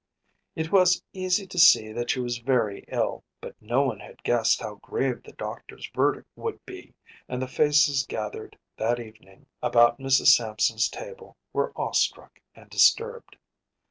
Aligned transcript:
It 0.55 0.71
was 0.71 1.03
easy 1.13 1.45
to 1.45 1.59
see 1.59 1.91
that 1.91 2.09
she 2.09 2.19
was 2.19 2.39
very 2.39 2.85
ill, 2.87 3.23
but 3.39 3.53
no 3.61 3.83
one 3.83 3.99
had 3.99 4.23
guessed 4.23 4.59
how 4.59 4.79
grave 4.81 5.21
the 5.21 5.33
doctor’s 5.33 5.91
verdict 5.93 6.27
would 6.35 6.59
be, 6.65 6.95
and 7.29 7.39
the 7.39 7.47
faces 7.47 8.03
gathered 8.09 8.57
that 8.77 8.99
evening 8.99 9.45
about 9.61 9.99
Mrs. 9.99 10.29
Sampson’s 10.35 10.89
table 10.89 11.37
were 11.53 11.71
awestruck 11.79 12.39
and 12.55 12.67
disturbed. 12.67 13.37